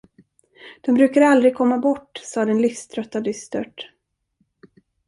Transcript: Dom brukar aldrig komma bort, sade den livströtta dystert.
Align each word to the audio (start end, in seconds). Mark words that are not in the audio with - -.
Dom 0.83 0.95
brukar 0.99 1.21
aldrig 1.27 1.53
komma 1.55 1.77
bort, 1.77 2.19
sade 2.23 2.51
den 2.51 2.61
livströtta 2.61 3.21
dystert. 3.21 3.89